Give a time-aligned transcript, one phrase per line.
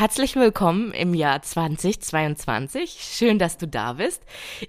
[0.00, 3.00] Herzlich willkommen im Jahr 2022.
[3.02, 4.22] Schön, dass du da bist.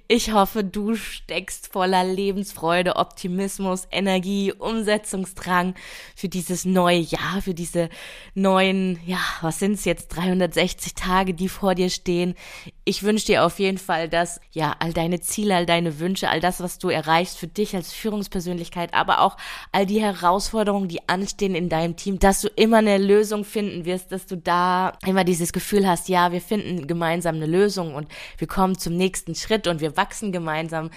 [0.09, 5.75] Ich hoffe, du steckst voller Lebensfreude, Optimismus, Energie, Umsetzungsdrang
[6.17, 7.87] für dieses neue Jahr, für diese
[8.35, 12.35] neuen, ja, was sind es jetzt, 360 Tage, die vor dir stehen.
[12.83, 16.41] Ich wünsche dir auf jeden Fall, dass, ja, all deine Ziele, all deine Wünsche, all
[16.41, 19.37] das, was du erreichst für dich als Führungspersönlichkeit, aber auch
[19.71, 24.11] all die Herausforderungen, die anstehen in deinem Team, dass du immer eine Lösung finden wirst,
[24.11, 28.07] dass du da immer immer dieses Gefühl hast, ja, wir finden gemeinsam eine Lösung und
[28.39, 30.89] wir kommen zum nächsten Schritt und wir wachsen gemeinsam.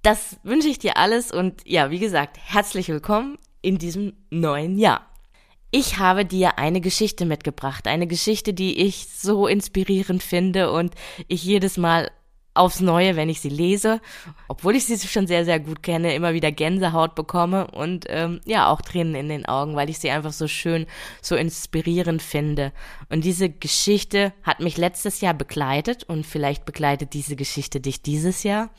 [0.00, 5.06] Das wünsche ich dir alles und ja, wie gesagt, herzlich willkommen in diesem neuen Jahr.
[5.70, 10.94] Ich habe dir eine Geschichte mitgebracht, eine Geschichte, die ich so inspirierend finde und
[11.26, 12.10] ich jedes Mal
[12.58, 14.00] aufs Neue, wenn ich sie lese,
[14.48, 18.68] obwohl ich sie schon sehr, sehr gut kenne, immer wieder Gänsehaut bekomme und ähm, ja,
[18.68, 20.86] auch Tränen in den Augen, weil ich sie einfach so schön,
[21.22, 22.72] so inspirierend finde.
[23.08, 28.42] Und diese Geschichte hat mich letztes Jahr begleitet und vielleicht begleitet diese Geschichte dich dieses
[28.42, 28.70] Jahr.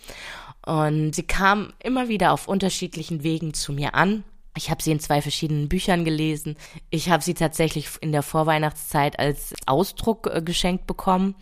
[0.65, 4.23] Und sie kam immer wieder auf unterschiedlichen Wegen zu mir an.
[4.55, 6.57] Ich habe sie in zwei verschiedenen Büchern gelesen.
[6.89, 11.35] Ich habe sie tatsächlich in der Vorweihnachtszeit als Ausdruck äh, geschenkt bekommen.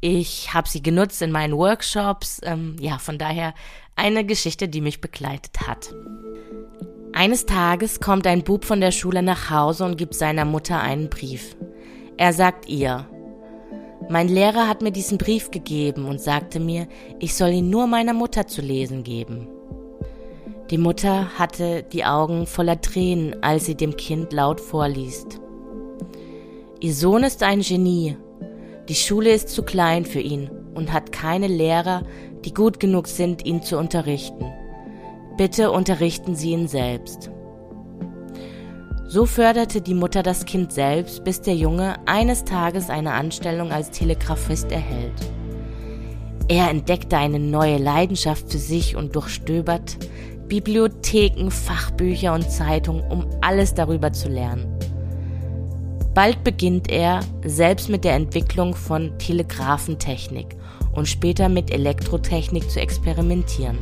[0.00, 2.40] Ich habe sie genutzt in meinen Workshops.
[2.42, 3.54] Ähm, ja, von daher
[3.96, 5.94] eine Geschichte, die mich begleitet hat.
[7.12, 11.10] Eines Tages kommt ein Bub von der Schule nach Hause und gibt seiner Mutter einen
[11.10, 11.56] Brief.
[12.16, 13.08] Er sagt ihr,
[14.08, 16.88] mein Lehrer hat mir diesen Brief gegeben und sagte mir,
[17.18, 19.48] ich soll ihn nur meiner Mutter zu lesen geben.
[20.70, 25.40] Die Mutter hatte die Augen voller Tränen, als sie dem Kind laut vorliest.
[26.80, 28.16] Ihr Sohn ist ein Genie.
[28.86, 32.02] Die Schule ist zu klein für ihn und hat keine Lehrer,
[32.44, 34.44] die gut genug sind, ihn zu unterrichten.
[35.38, 37.30] Bitte unterrichten Sie ihn selbst.
[39.06, 43.90] So förderte die Mutter das Kind selbst, bis der Junge eines Tages eine Anstellung als
[43.90, 45.14] Telegrafist erhält.
[46.48, 49.96] Er entdeckte eine neue Leidenschaft für sich und durchstöbert
[50.48, 54.66] Bibliotheken, Fachbücher und Zeitungen, um alles darüber zu lernen.
[56.14, 60.56] Bald beginnt er selbst mit der Entwicklung von Telegraphentechnik
[60.92, 63.78] und später mit Elektrotechnik zu experimentieren.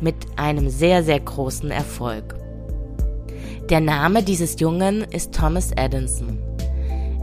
[0.00, 2.34] Mit einem sehr, sehr großen Erfolg.
[3.70, 6.38] Der Name dieses Jungen ist Thomas Edison.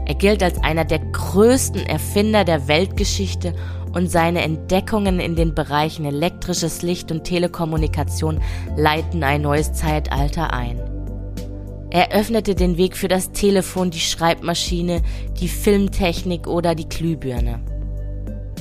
[0.06, 3.54] Er gilt als einer der größten Erfinder der Weltgeschichte
[3.94, 8.40] und seine Entdeckungen in den Bereichen elektrisches Licht und Telekommunikation
[8.76, 10.80] leiten ein neues Zeitalter ein.
[11.90, 15.00] Er öffnete den Weg für das Telefon, die Schreibmaschine,
[15.38, 17.60] die Filmtechnik oder die Glühbirne.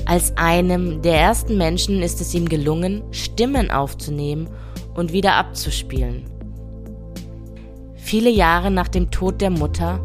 [0.06, 4.50] Als einem der ersten Menschen ist es ihm gelungen, Stimmen aufzunehmen
[4.94, 6.26] und wieder abzuspielen.
[7.96, 10.00] Viele Jahre nach dem Tod der Mutter,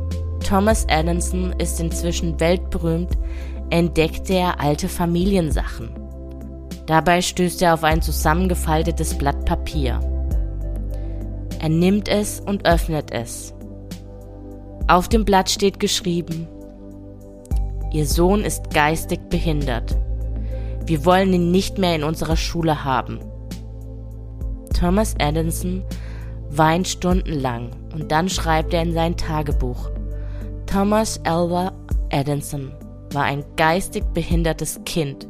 [0.49, 3.11] Thomas Edison ist inzwischen weltberühmt,
[3.71, 5.91] entdeckt er alte Familiensachen.
[6.87, 10.01] Dabei stößt er auf ein zusammengefaltetes Blatt Papier.
[11.61, 13.53] Er nimmt es und öffnet es.
[14.87, 16.49] Auf dem Blatt steht geschrieben,
[17.93, 19.97] Ihr Sohn ist geistig behindert.
[20.85, 23.21] Wir wollen ihn nicht mehr in unserer Schule haben.
[24.79, 25.83] Thomas Edison
[26.51, 29.91] weint stundenlang und dann schreibt er in sein Tagebuch.
[30.67, 31.73] Thomas Alva
[32.11, 32.73] Edison
[33.15, 35.27] war ein geistig behindertes Kind.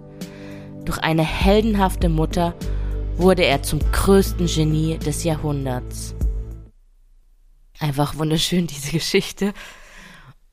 [0.84, 2.54] Durch eine heldenhafte Mutter
[3.16, 6.14] wurde er zum größten Genie des Jahrhunderts.
[7.78, 9.52] Einfach wunderschön, diese Geschichte.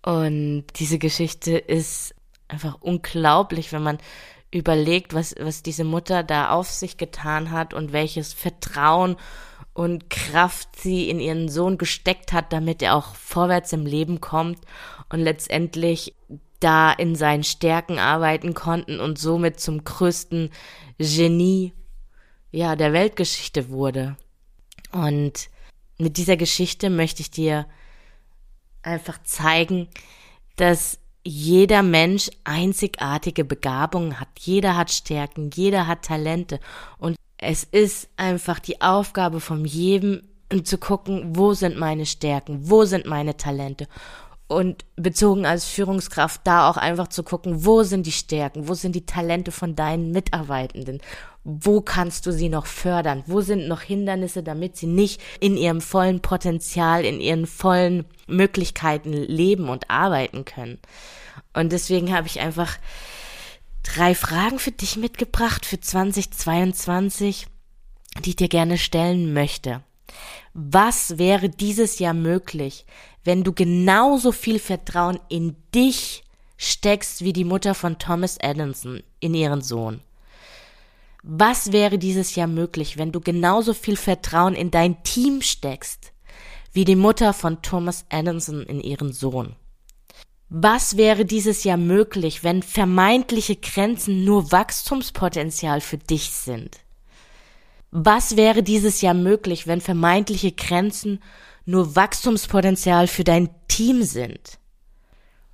[0.04, 2.14] Und diese Geschichte ist
[2.48, 3.98] einfach unglaublich, wenn man
[4.52, 9.18] überlegt, was, was diese Mutter da auf sich getan hat und welches Vertrauen
[9.74, 14.60] und Kraft sie in ihren Sohn gesteckt hat, damit er auch vorwärts im Leben kommt
[15.10, 16.16] und letztendlich
[16.66, 20.50] da in seinen Stärken arbeiten konnten und somit zum größten
[20.98, 21.74] Genie
[22.52, 24.18] ja der Weltgeschichte wurde.
[24.92, 25.50] Und
[26.00, 27.68] mit dieser Geschichte möchte ich dir
[28.82, 29.90] einfach zeigen,
[30.56, 34.30] dass jeder Mensch einzigartige Begabungen hat.
[34.40, 36.60] Jeder hat Stärken, jeder hat Talente.
[36.98, 40.24] Und es ist einfach die Aufgabe von jedem,
[40.64, 43.88] zu gucken, wo sind meine Stärken, wo sind meine Talente
[44.48, 48.94] Und bezogen als Führungskraft da auch einfach zu gucken, wo sind die Stärken, wo sind
[48.94, 51.02] die Talente von deinen Mitarbeitenden,
[51.44, 55.82] wo kannst du sie noch fördern, wo sind noch Hindernisse, damit sie nicht in ihrem
[55.82, 60.80] vollen Potenzial, in ihren vollen Möglichkeiten leben und arbeiten können.
[61.54, 62.78] Und deswegen habe ich einfach
[63.82, 67.48] drei Fragen für dich mitgebracht für 2022,
[68.24, 69.82] die ich dir gerne stellen möchte.
[70.54, 72.86] Was wäre dieses Jahr möglich,
[73.26, 76.24] wenn du genauso viel Vertrauen in dich
[76.58, 80.00] steckst wie die Mutter von Thomas Edison in ihren Sohn?
[81.24, 86.14] Was wäre dieses Jahr möglich, wenn du genauso viel Vertrauen in dein Team steckst
[86.72, 89.56] wie die Mutter von Thomas Edison in ihren Sohn?
[90.50, 96.78] Was wäre dieses Jahr möglich, wenn vermeintliche Grenzen nur Wachstumspotenzial für dich sind?
[97.90, 101.20] Was wäre dieses Jahr möglich, wenn vermeintliche Grenzen
[101.66, 104.60] nur Wachstumspotenzial für dein Team sind?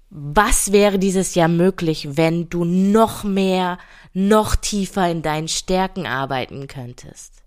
[0.10, 3.78] Was wäre dieses Jahr möglich, wenn du noch mehr,
[4.14, 7.42] noch tiefer in deinen Stärken arbeiten könntest?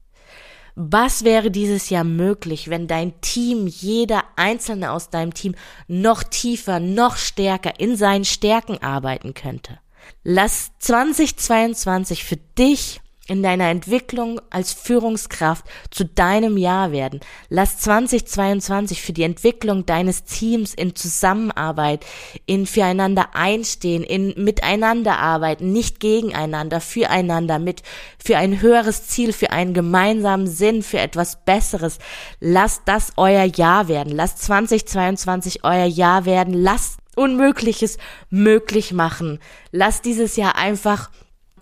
[0.77, 5.55] Was wäre dieses Jahr möglich, wenn dein Team, jeder einzelne aus deinem Team
[5.87, 9.79] noch tiefer, noch stärker in seinen Stärken arbeiten könnte?
[10.25, 17.21] Lass 2022 für dich in deiner Entwicklung als Führungskraft zu deinem Jahr werden.
[17.49, 22.05] Lass 2022 für die Entwicklung deines Teams in Zusammenarbeit,
[22.45, 27.83] in füreinander einstehen, in miteinander arbeiten, nicht gegeneinander, füreinander, mit,
[28.23, 31.99] für ein höheres Ziel, für einen gemeinsamen Sinn, für etwas Besseres.
[32.41, 34.13] Lass das euer Jahr werden.
[34.15, 36.53] Lass 2022 euer Jahr werden.
[36.53, 37.99] Lass Unmögliches
[38.29, 39.39] möglich machen.
[39.71, 41.11] Lass dieses Jahr einfach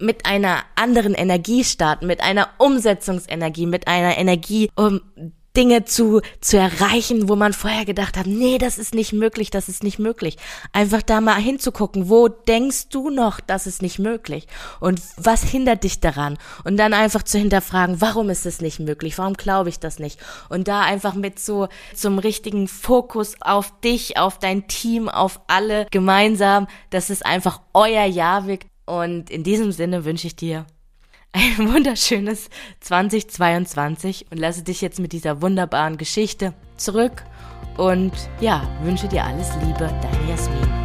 [0.03, 5.01] mit einer anderen Energie starten, mit einer Umsetzungsenergie, mit einer Energie, um
[5.57, 9.69] Dinge zu, zu erreichen, wo man vorher gedacht hat, nee, das ist nicht möglich, das
[9.69, 10.39] ist nicht möglich.
[10.73, 14.47] Einfach da mal hinzugucken, wo denkst du noch, das ist nicht möglich?
[14.81, 16.39] Und was hindert dich daran?
[16.65, 19.19] Und dann einfach zu hinterfragen, warum ist es nicht möglich?
[19.19, 20.19] Warum glaube ich das nicht?
[20.49, 25.87] Und da einfach mit so zum richtigen Fokus auf dich, auf dein Team, auf alle
[25.91, 30.67] gemeinsam, dass es einfach euer Jahr wird, und in diesem Sinne wünsche ich dir
[31.33, 32.51] ein wunderschönes
[32.81, 37.25] 2022 und lasse dich jetzt mit dieser wunderbaren Geschichte zurück
[37.77, 40.82] und ja, wünsche dir alles Liebe, deine Jasmin.